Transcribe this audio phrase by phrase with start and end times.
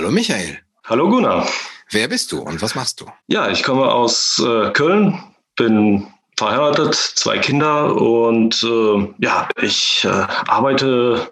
[0.00, 0.58] Hallo Michael.
[0.86, 1.46] Hallo Gunnar.
[1.90, 3.06] Wer bist du und was machst du?
[3.26, 5.22] Ja, ich komme aus äh, Köln,
[5.56, 6.06] bin
[6.38, 10.08] verheiratet, zwei Kinder und äh, ja, ich äh,
[10.48, 11.30] arbeite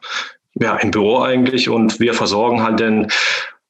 [0.53, 3.11] ja, im Büro eigentlich und wir versorgen halt den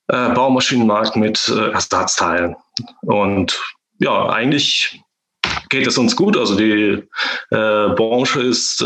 [0.08, 2.56] äh, Baumaschinenmarkt mit äh, Ersatzteilen.
[3.02, 3.56] Und
[4.00, 5.00] ja, eigentlich
[5.68, 6.36] geht es uns gut.
[6.36, 7.04] Also die
[7.52, 8.84] äh, Branche ist,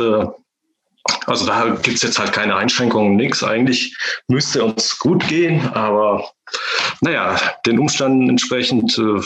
[1.27, 3.43] also da gibt es jetzt halt keine Einschränkungen, nichts.
[3.43, 3.97] Eigentlich
[4.29, 6.30] müsste uns gut gehen, aber
[7.01, 9.20] naja, den Umständen entsprechend, äh,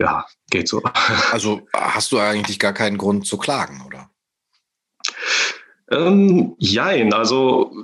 [0.00, 0.82] ja, geht so.
[1.32, 4.10] Also hast du eigentlich gar keinen Grund zu klagen, oder?
[5.90, 7.74] Ähm, jein, also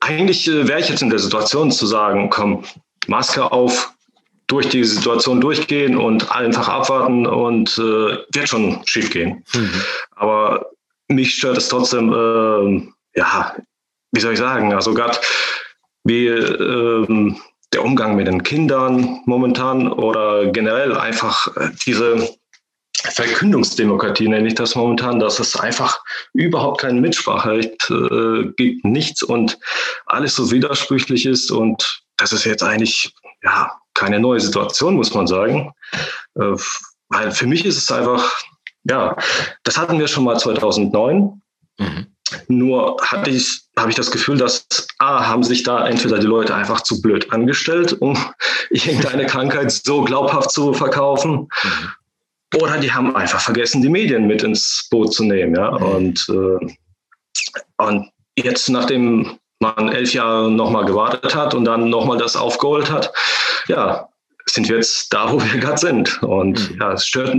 [0.00, 2.64] eigentlich äh, wäre ich jetzt in der Situation zu sagen, komm,
[3.06, 3.92] Maske auf,
[4.46, 9.44] durch die Situation durchgehen und einfach abwarten und äh, wird schon schief gehen.
[9.54, 9.82] Mhm.
[10.16, 10.70] Aber
[11.08, 13.54] mich stört es trotzdem, äh, ja,
[14.12, 15.18] wie soll ich sagen, also gerade
[16.04, 17.34] wie äh,
[17.72, 22.28] der Umgang mit den Kindern momentan oder generell einfach äh, diese
[22.94, 26.02] Verkündungsdemokratie nenne ich das momentan, dass es einfach
[26.32, 29.58] überhaupt kein Mitspracherecht äh, gibt, nichts und
[30.06, 35.26] alles so widersprüchlich ist und das ist jetzt eigentlich ja keine neue Situation, muss man
[35.26, 35.72] sagen.
[36.36, 36.56] Äh,
[37.08, 38.32] weil für mich ist es einfach,
[38.84, 39.16] ja,
[39.62, 41.40] das hatten wir schon mal 2009.
[41.78, 42.06] Mhm.
[42.48, 44.66] Nur hatte ich, habe ich das Gefühl, dass
[44.98, 48.16] A, haben sich da entweder die Leute einfach zu blöd angestellt, um
[48.70, 51.48] irgendeine Krankheit so glaubhaft zu verkaufen.
[51.62, 52.60] Mhm.
[52.60, 55.54] Oder die haben einfach vergessen, die Medien mit ins Boot zu nehmen.
[55.54, 55.72] Ja?
[55.72, 55.82] Mhm.
[55.82, 56.74] Und, äh,
[57.78, 63.12] und jetzt, nachdem man elf Jahre nochmal gewartet hat und dann nochmal das aufgeholt hat,
[63.66, 64.08] ja,
[64.46, 66.22] sind wir jetzt da, wo wir gerade sind.
[66.22, 66.80] Und mhm.
[66.80, 67.36] ja, es stört.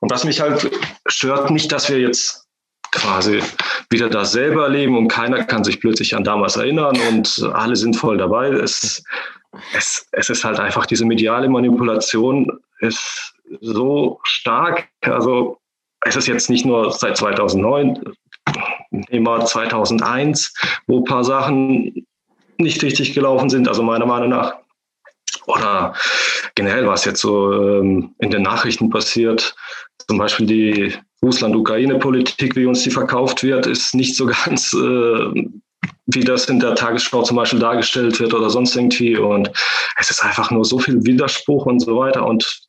[0.00, 0.70] Und was mich halt
[1.06, 2.46] stört, nicht, dass wir jetzt
[2.92, 3.42] quasi
[3.90, 7.96] wieder das selber erleben und keiner kann sich plötzlich an damals erinnern und alle sind
[7.96, 8.48] voll dabei.
[8.48, 9.02] Es,
[9.74, 14.88] es, es ist halt einfach diese mediale Manipulation ist so stark.
[15.02, 15.58] Also
[16.02, 18.02] es ist jetzt nicht nur seit 2009,
[19.08, 20.54] immer 2001,
[20.86, 22.06] wo ein paar Sachen
[22.58, 24.54] nicht richtig gelaufen sind, also meiner Meinung nach.
[25.48, 25.94] Oder
[26.54, 29.54] generell, was jetzt so ähm, in den Nachrichten passiert,
[30.06, 35.48] zum Beispiel die Russland-Ukraine-Politik, wie uns die verkauft wird, ist nicht so ganz, äh,
[36.06, 39.16] wie das in der Tagesschau zum Beispiel dargestellt wird oder sonst irgendwie.
[39.16, 39.50] Und
[39.98, 42.26] es ist einfach nur so viel Widerspruch und so weiter.
[42.26, 42.68] Und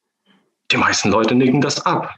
[0.71, 2.15] die meisten Leute nicken das ab.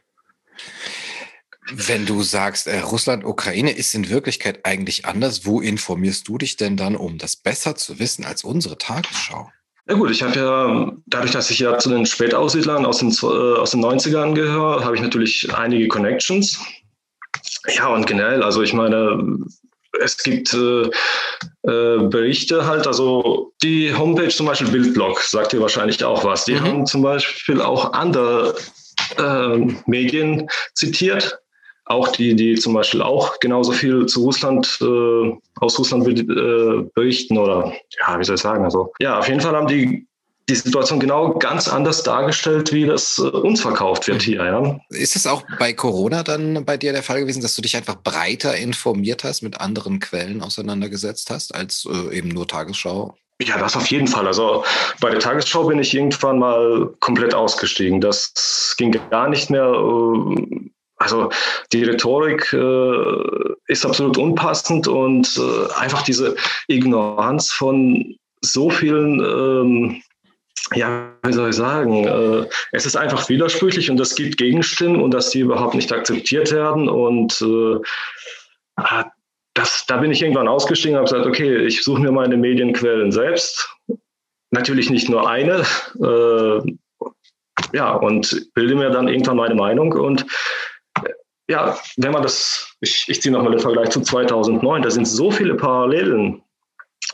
[1.74, 6.58] Wenn du sagst, äh, Russland, Ukraine ist in Wirklichkeit eigentlich anders, wo informierst du dich
[6.58, 9.50] denn dann, um das besser zu wissen als unsere Tagesschau?
[9.91, 13.25] Ja gut, ich habe ja, dadurch, dass ich ja zu den Spätaussiedlern aus den, äh,
[13.59, 16.57] aus den 90ern gehöre, habe ich natürlich einige Connections.
[17.75, 19.38] Ja, und generell, also ich meine,
[20.00, 20.84] es gibt äh,
[21.69, 26.46] äh, Berichte halt, also die Homepage zum Beispiel Bildblog sagt dir wahrscheinlich auch was.
[26.46, 26.63] Die mhm.
[26.63, 28.56] haben zum Beispiel auch andere
[29.18, 29.57] äh,
[29.88, 31.38] Medien zitiert,
[31.91, 37.38] auch die, die zum Beispiel auch genauso viel zu Russland, äh, aus Russland äh, berichten
[37.38, 40.07] oder ja, wie soll ich sagen, also ja, auf jeden Fall haben die
[40.50, 44.44] die Situation genau ganz anders dargestellt, wie das äh, uns verkauft wird hier.
[44.44, 44.80] Ja.
[44.90, 47.96] Ist es auch bei Corona dann bei dir der Fall gewesen, dass du dich einfach
[47.96, 53.16] breiter informiert hast, mit anderen Quellen auseinandergesetzt hast, als äh, eben nur Tagesschau?
[53.41, 54.28] Ja, das auf jeden Fall.
[54.28, 54.63] Also
[55.00, 58.01] bei der Tagesschau bin ich irgendwann mal komplett ausgestiegen.
[58.01, 59.66] Das ging gar nicht mehr.
[59.66, 60.69] Äh,
[61.01, 61.29] also
[61.73, 66.35] die Rhetorik äh, ist absolut unpassend und äh, einfach diese
[66.67, 70.01] Ignoranz von so vielen ähm,
[70.73, 75.13] ja, wie soll ich sagen, äh, es ist einfach widersprüchlich und es gibt Gegenstimmen und
[75.13, 76.88] dass die überhaupt nicht akzeptiert werden.
[76.88, 77.79] Und äh,
[78.78, 79.06] ah,
[79.53, 83.12] das, da bin ich irgendwann ausgestiegen und habe gesagt, okay, ich suche mir meine Medienquellen
[83.12, 83.69] selbst.
[84.51, 85.66] Natürlich nicht nur eine.
[86.01, 86.75] Äh,
[87.73, 89.94] ja, und bilde mir dann irgendwann meine Meinung.
[89.94, 90.25] Und
[91.51, 95.30] ja, wenn man das, ich, ich ziehe nochmal den Vergleich zu 2009, da sind so
[95.30, 96.42] viele Parallelen.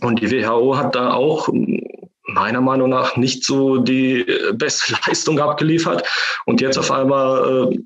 [0.01, 1.50] Und die WHO hat da auch
[2.28, 6.07] meiner Meinung nach nicht so die äh, beste Leistung abgeliefert.
[6.45, 7.80] Und jetzt auf einmal, äh,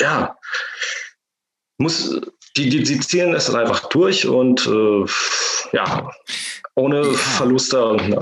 [0.00, 0.36] ja,
[1.78, 2.20] muss,
[2.56, 5.04] die, die, die ziehen es einfach durch und äh,
[5.72, 6.10] ja,
[6.74, 7.12] ohne ja.
[7.14, 7.96] Verluste.
[8.08, 8.18] Ja.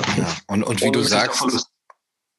[0.46, 1.68] Und, und wie du sagst,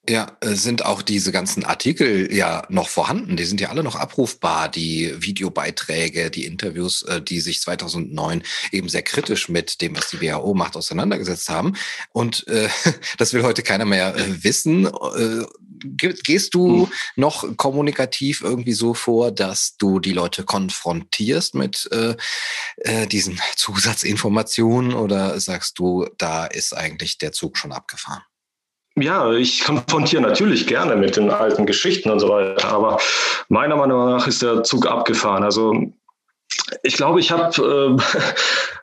[0.09, 3.37] ja, äh, sind auch diese ganzen Artikel ja noch vorhanden.
[3.37, 8.89] Die sind ja alle noch abrufbar, die Videobeiträge, die Interviews, äh, die sich 2009 eben
[8.89, 11.75] sehr kritisch mit dem, was die WHO macht, auseinandergesetzt haben.
[12.13, 12.69] Und äh,
[13.17, 14.85] das will heute keiner mehr äh, wissen.
[14.85, 15.45] Äh,
[15.79, 16.93] gehst du hm.
[17.15, 22.15] noch kommunikativ irgendwie so vor, dass du die Leute konfrontierst mit äh,
[22.77, 28.23] äh, diesen Zusatzinformationen oder sagst du, da ist eigentlich der Zug schon abgefahren?
[28.99, 32.97] Ja, ich konfrontiere natürlich gerne mit den alten Geschichten und so weiter, aber
[33.47, 35.43] meiner Meinung nach ist der Zug abgefahren.
[35.43, 35.75] Also
[36.81, 37.97] ich glaube, ich habe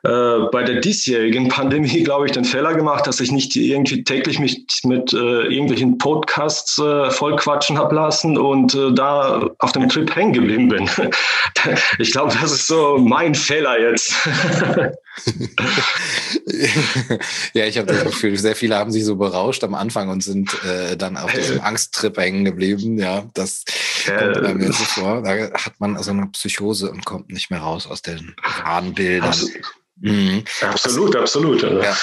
[0.03, 4.05] äh, äh, bei der diesjährigen Pandemie, glaube ich, den Fehler gemacht, dass ich nicht irgendwie
[4.05, 9.89] täglich mich mit äh, irgendwelchen Podcasts äh, vollquatschen habe lassen und äh, da auf dem
[9.89, 10.89] Trip hängen geblieben bin.
[11.99, 14.13] ich glaube, das ist so mein Fehler jetzt.
[17.53, 20.53] ja, ich habe das Gefühl, sehr viele haben sich so berauscht am Anfang und sind
[20.63, 22.97] äh, dann auf diesem Angsttrip hängen geblieben.
[22.97, 23.63] Ja, das
[24.05, 25.21] kommt mir so vor.
[25.23, 29.35] Da hat man also eine Psychose und kommt nicht mehr raus aus den Wahnbildern.
[30.01, 30.43] Mhm.
[30.61, 31.63] Absolut, absolut.
[31.63, 31.97] Ja.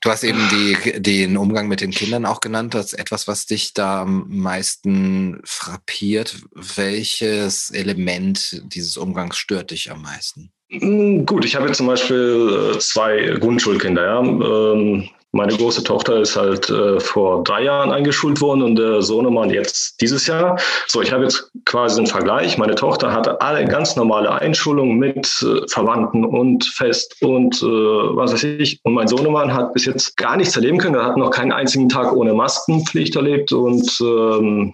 [0.00, 2.74] Du hast eben die, den Umgang mit den Kindern auch genannt.
[2.74, 6.36] Das ist etwas, was dich da am meisten frappiert.
[6.52, 10.52] Welches Element dieses Umgangs stört dich am meisten?
[10.70, 14.04] Hm, gut, ich habe jetzt zum Beispiel äh, zwei Grundschulkinder.
[14.04, 14.20] Ja.
[14.20, 19.50] Ähm, meine große Tochter ist halt äh, vor drei Jahren eingeschult worden und der Sohnemann
[19.50, 20.58] jetzt dieses Jahr.
[20.88, 22.58] So, ich habe jetzt quasi einen Vergleich.
[22.58, 28.44] Meine Tochter hatte alle ganz normale Einschulungen mit äh, Verwandten und Fest und was weiß
[28.44, 28.80] ich.
[28.84, 30.96] Und mein Sohnemann hat bis jetzt gar nichts erleben können.
[30.96, 34.72] Er hat noch keinen einzigen Tag ohne Maskenpflicht erlebt und ähm,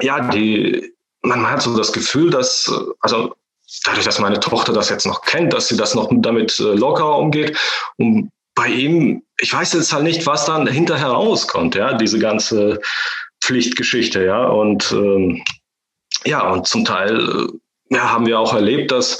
[0.00, 0.92] ja, die,
[1.22, 2.70] man hat so das Gefühl, dass,
[3.00, 3.32] also
[3.84, 7.18] dadurch, dass meine Tochter das jetzt noch kennt, dass sie das noch damit äh, locker
[7.18, 7.58] umgeht.
[7.96, 12.80] Und bei ihm, ich weiß jetzt halt nicht, was dann hinterher rauskommt, ja, diese ganze
[13.42, 14.46] Pflichtgeschichte, ja.
[14.46, 15.42] Und ähm,
[16.24, 19.18] ja, und zum Teil äh, ja, haben wir auch erlebt, dass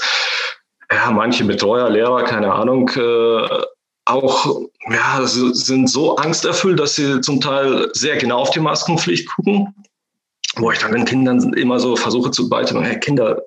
[0.91, 3.63] ja, manche Betreuer, Lehrer, keine Ahnung, äh,
[4.05, 9.75] auch ja, sind so angsterfüllt, dass sie zum Teil sehr genau auf die Maskenpflicht gucken.
[10.55, 13.39] Wo ich dann den Kindern immer so versuche zu beibringen, hey Kinder,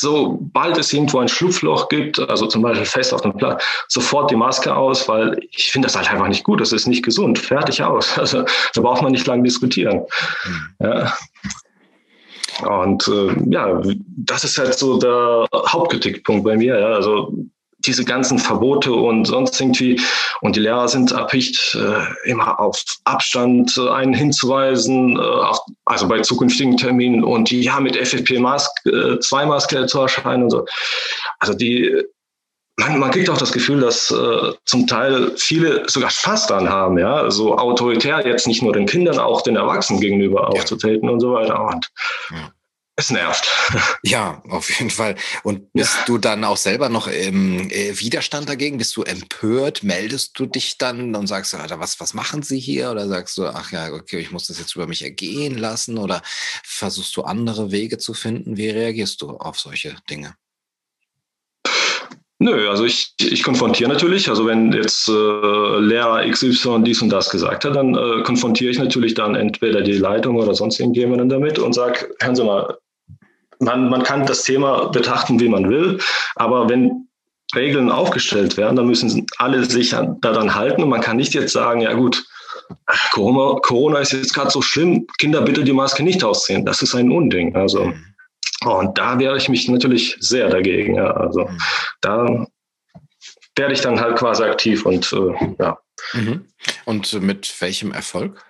[0.00, 4.36] sobald es irgendwo ein Schlupfloch gibt, also zum Beispiel fest auf dem Platz, sofort die
[4.36, 6.60] Maske aus, weil ich finde das halt einfach nicht gut.
[6.60, 7.38] Das ist nicht gesund.
[7.38, 8.16] Fertig aus.
[8.26, 8.44] Also
[8.74, 10.02] da braucht man nicht lange diskutieren.
[10.44, 10.86] Mhm.
[10.86, 11.12] Ja.
[12.68, 13.80] Und äh, ja,
[14.16, 16.78] das ist halt so der Hauptkritikpunkt bei mir.
[16.78, 16.88] Ja.
[16.88, 17.32] Also
[17.86, 20.00] diese ganzen Verbote und sonst irgendwie.
[20.40, 26.08] Und die Lehrer sind erpicht, äh, immer auf Abstand äh, einen hinzuweisen, äh, auf, also
[26.08, 30.64] bei zukünftigen Terminen und die ja mit FFP2 äh, Maske zu erscheinen und so.
[31.38, 31.94] Also die,
[32.78, 36.98] man, man kriegt auch das Gefühl, dass äh, zum Teil viele sogar Spaß daran haben,
[36.98, 40.60] ja, so autoritär jetzt nicht nur den Kindern, auch den Erwachsenen gegenüber ja.
[40.60, 41.60] aufzutreten und so weiter.
[41.64, 41.90] Und
[42.30, 42.52] ja.
[42.98, 43.46] Es nervt.
[44.02, 45.16] Ja, auf jeden Fall.
[45.42, 46.04] Und bist ja.
[46.06, 48.78] du dann auch selber noch im äh, Widerstand dagegen?
[48.78, 49.82] Bist du empört?
[49.82, 52.90] Meldest du dich dann und sagst, Alter, was, was machen sie hier?
[52.92, 55.98] Oder sagst du, ach ja, okay, ich muss das jetzt über mich ergehen lassen?
[55.98, 56.22] Oder
[56.62, 58.56] versuchst du andere Wege zu finden?
[58.56, 60.36] Wie reagierst du auf solche Dinge?
[62.38, 64.28] Nö, also ich, ich konfrontiere natürlich.
[64.28, 68.78] Also wenn jetzt äh, Lehrer XY dies und das gesagt hat, dann äh, konfrontiere ich
[68.78, 72.76] natürlich dann entweder die Leitung oder sonst irgendjemanden damit und sage, hören Sie mal,
[73.60, 75.98] man, man kann das Thema betrachten, wie man will,
[76.34, 77.08] aber wenn
[77.54, 81.80] Regeln aufgestellt werden, dann müssen alle sich daran halten und man kann nicht jetzt sagen,
[81.80, 82.24] ja gut,
[83.12, 86.64] Corona, Corona ist jetzt gerade so schlimm, Kinder bitte die Maske nicht ausziehen.
[86.64, 87.54] Das ist ein Unding.
[87.54, 88.04] Also mhm.
[88.64, 90.96] und da wehre ich mich natürlich sehr dagegen.
[90.96, 91.12] Ja.
[91.12, 91.58] Also mhm.
[92.00, 92.46] da
[93.56, 95.78] werde ich dann halt quasi aktiv und äh, ja.
[96.12, 96.44] Mhm.
[96.84, 98.44] Und mit welchem Erfolg?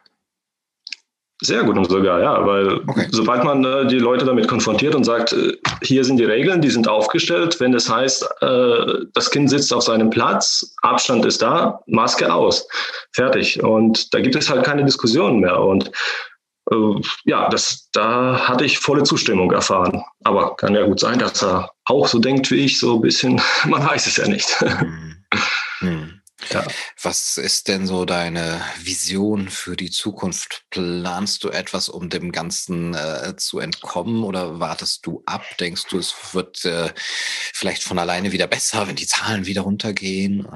[1.43, 3.09] Sehr gut sogar, ja, weil okay.
[3.11, 5.52] sobald man äh, die Leute damit konfrontiert und sagt, äh,
[5.83, 9.83] hier sind die Regeln, die sind aufgestellt, wenn es heißt, äh, das Kind sitzt auf
[9.83, 12.66] seinem Platz, Abstand ist da, Maske aus,
[13.12, 13.62] fertig.
[13.62, 15.61] Und da gibt es halt keine Diskussionen mehr.
[15.61, 15.90] Und
[16.71, 20.02] äh, ja, das, da hatte ich volle Zustimmung erfahren.
[20.25, 23.43] Aber kann ja gut sein, dass er auch so denkt wie ich, so ein bisschen,
[23.66, 24.49] man weiß es ja nicht.
[24.61, 25.16] Hm.
[25.81, 26.15] Hm.
[26.50, 26.66] Ja.
[27.02, 30.64] Was ist denn so deine Vision für die Zukunft?
[30.71, 35.45] Planst du etwas, um dem Ganzen äh, zu entkommen oder wartest du ab?
[35.59, 36.93] Denkst du, es wird äh,
[37.52, 40.47] vielleicht von alleine wieder besser, wenn die Zahlen wieder runtergehen?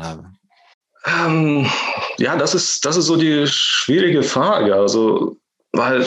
[1.07, 1.71] Ähm,
[2.19, 4.75] ja, das ist, das ist so die schwierige Frage.
[4.75, 5.39] Also,
[5.73, 6.07] weil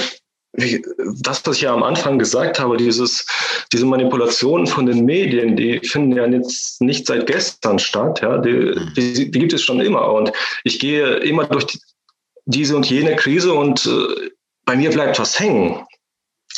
[0.54, 3.26] das, was ich ja am Anfang gesagt habe, dieses,
[3.72, 8.52] diese Manipulationen von den Medien, die finden ja jetzt nicht seit gestern statt, ja, die,
[8.52, 8.94] mhm.
[8.96, 10.12] die, die gibt es schon immer.
[10.12, 10.32] Und
[10.64, 11.80] ich gehe immer durch die,
[12.46, 14.30] diese und jene Krise und äh,
[14.66, 15.86] bei mir bleibt was hängen.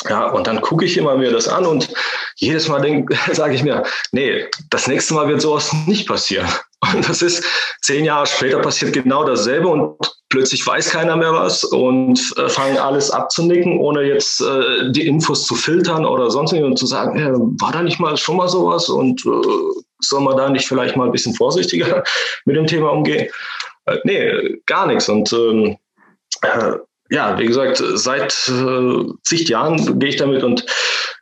[0.04, 1.88] Ja, und dann gucke ich immer mir das an und
[2.36, 6.48] jedes Mal sage ich mir, nee, das nächste Mal wird sowas nicht passieren.
[6.92, 7.42] Und das ist
[7.80, 9.96] zehn Jahre später passiert genau dasselbe und
[10.28, 15.46] plötzlich weiß keiner mehr was und äh, fangen alles abzunicken, ohne jetzt äh, die Infos
[15.46, 18.48] zu filtern oder sonst irgendwie und zu sagen, ja, war da nicht mal schon mal
[18.48, 22.02] sowas und äh, soll man da nicht vielleicht mal ein bisschen vorsichtiger
[22.44, 23.28] mit dem Thema umgehen?
[23.86, 25.08] Äh, nee, gar nichts.
[25.08, 25.76] Und ähm,
[26.42, 26.72] äh,
[27.10, 30.66] ja, wie gesagt, seit äh, zig Jahren gehe ich damit und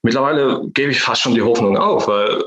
[0.03, 2.43] mittlerweile gebe ich fast schon die Hoffnung auf, weil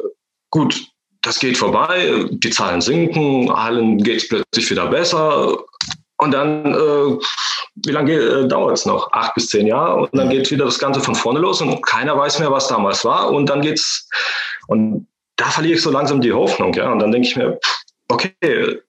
[0.49, 0.87] gut,
[1.21, 5.57] das geht vorbei, die Zahlen sinken, allen geht es plötzlich wieder besser.
[6.17, 7.17] Und dann, äh,
[7.85, 9.11] wie lange äh, dauert es noch?
[9.11, 10.01] Acht bis zehn Jahre.
[10.01, 13.05] Und dann geht wieder das Ganze von vorne los und keiner weiß mehr, was damals
[13.05, 13.31] war.
[13.31, 14.09] Und dann geht's,
[14.67, 16.73] und da verliere ich so langsam die Hoffnung.
[16.73, 16.91] Ja?
[16.91, 17.59] Und dann denke ich mir,
[18.09, 18.81] okay,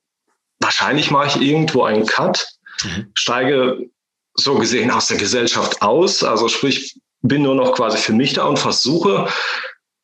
[0.61, 2.47] wahrscheinlich mache ich irgendwo einen Cut,
[2.83, 3.11] mhm.
[3.15, 3.79] steige
[4.35, 6.23] so gesehen aus der Gesellschaft aus.
[6.23, 9.29] Also sprich, bin nur noch quasi für mich da und versuche,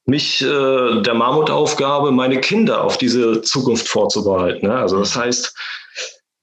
[0.07, 4.67] mich äh, der Mammutaufgabe, meine Kinder auf diese Zukunft vorzubereiten.
[4.67, 4.77] Ne?
[4.77, 5.57] Also das heißt,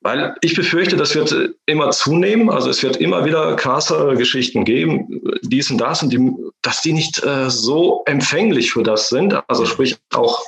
[0.01, 2.49] weil ich befürchte, das wird immer zunehmen.
[2.49, 6.31] Also es wird immer wieder krasse Geschichten geben, dies und das, und die,
[6.63, 9.39] dass die nicht äh, so empfänglich für das sind.
[9.47, 10.43] Also sprich auch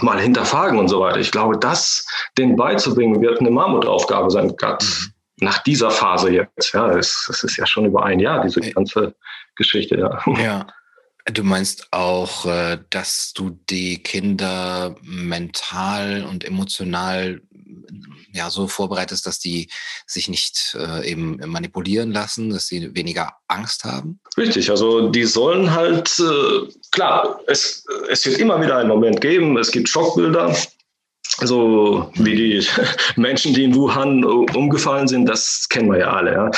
[0.00, 1.18] mal hinterfragen und so weiter.
[1.18, 2.06] Ich glaube, das
[2.38, 5.12] denen beizubringen, wird eine Mammutaufgabe sein, gerade mhm.
[5.40, 6.72] nach dieser Phase jetzt.
[6.72, 9.14] Ja, es, es ist ja schon über ein Jahr, diese ganze
[9.56, 9.98] Geschichte.
[9.98, 10.22] Ja.
[10.42, 10.66] ja.
[11.30, 17.42] Du meinst auch, äh, dass du die Kinder mental und emotional
[18.38, 19.68] ja so vorbereitest, dass die
[20.06, 24.20] sich nicht äh, eben manipulieren lassen, dass sie weniger Angst haben?
[24.36, 29.58] Richtig, also die sollen halt, äh, klar, es, es wird immer wieder einen Moment geben,
[29.58, 30.56] es gibt Schockbilder,
[31.40, 32.66] so wie die
[33.16, 36.32] Menschen, die in Wuhan umgefallen sind, das kennen wir ja alle.
[36.32, 36.44] Ja.
[36.46, 36.50] Mhm.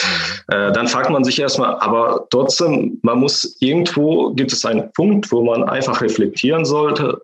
[0.48, 5.30] Äh, dann fragt man sich erstmal, aber trotzdem, man muss irgendwo, gibt es einen Punkt,
[5.32, 7.20] wo man einfach reflektieren sollte,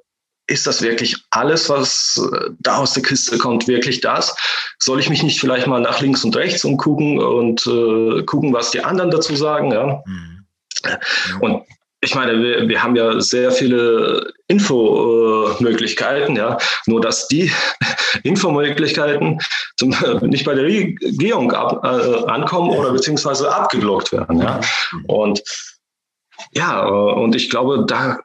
[0.48, 4.36] ist das wirklich alles, was äh, da aus der Kiste kommt, wirklich das?
[4.78, 8.70] Soll ich mich nicht vielleicht mal nach links und rechts umgucken und äh, gucken, was
[8.70, 9.72] die anderen dazu sagen?
[9.72, 10.02] Ja?
[10.06, 10.46] Mhm.
[11.40, 11.62] Und
[12.00, 16.58] ich meine, wir, wir haben ja sehr viele Infomöglichkeiten, ja.
[16.86, 17.50] Nur dass die
[18.22, 19.40] Infomöglichkeiten
[19.76, 24.60] zum, nicht bei der Regierung ab, äh, ankommen oder beziehungsweise abgeblockt werden, ja.
[25.08, 25.42] Und
[26.52, 28.18] ja, und ich glaube, da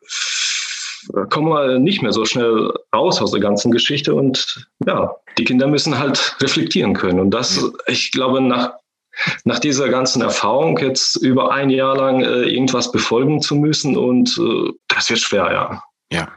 [1.30, 5.68] kommen wir nicht mehr so schnell raus aus der ganzen Geschichte und ja, die Kinder
[5.68, 7.20] müssen halt reflektieren können.
[7.20, 8.74] Und das, ich glaube, nach
[9.44, 14.38] nach dieser ganzen Erfahrung jetzt über ein Jahr lang äh, irgendwas befolgen zu müssen und
[14.38, 15.84] äh, das wird schwer, ja.
[16.14, 16.30] Ja,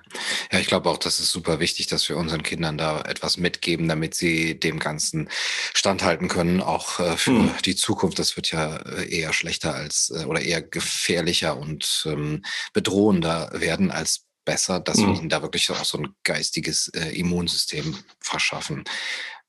[0.53, 3.89] ja, ich glaube auch, das ist super wichtig, dass wir unseren Kindern da etwas mitgeben,
[3.89, 5.29] damit sie dem Ganzen
[5.75, 7.51] standhalten können, auch äh, für hm.
[7.65, 8.21] die Zukunft.
[8.21, 13.91] Das wird ja äh, eher schlechter als äh, oder eher gefährlicher und ähm, bedrohender werden
[13.91, 15.07] als besser, dass hm.
[15.07, 18.85] wir ihnen da wirklich auch so ein geistiges äh, Immunsystem verschaffen.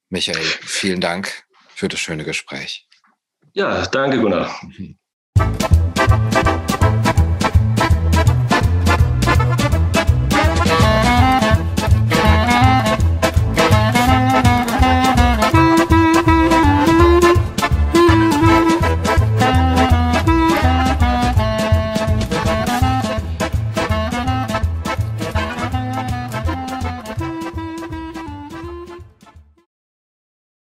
[0.09, 2.87] Michael, vielen Dank für das schöne Gespräch.
[3.53, 4.59] Ja, danke, Gunnar.
[4.77, 4.97] Mhm.